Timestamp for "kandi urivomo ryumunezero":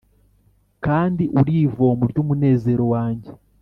0.85-2.83